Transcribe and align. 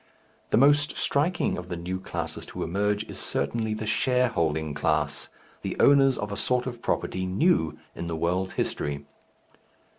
The 0.49 0.57
most 0.57 0.97
striking 0.97 1.59
of 1.59 1.69
the 1.69 1.77
new 1.77 1.99
classes 1.99 2.47
to 2.47 2.63
emerge 2.63 3.03
is 3.03 3.19
certainly 3.19 3.75
the 3.75 3.85
shareholding 3.85 4.73
class, 4.73 5.29
the 5.61 5.79
owners 5.79 6.17
of 6.17 6.31
a 6.31 6.37
sort 6.37 6.65
of 6.65 6.81
property 6.81 7.27
new 7.27 7.77
in 7.93 8.07
the 8.07 8.15
world's 8.15 8.53
history. 8.53 9.05